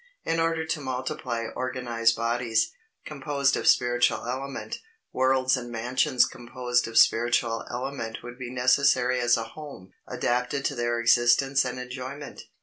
[0.23, 2.71] In order to multiply organized bodies,
[3.05, 4.79] composed of spiritual element,
[5.13, 10.73] worlds and mansions composed of spiritual element would be necessary as a home, adapted to
[10.73, 12.41] their existence and enjoyment.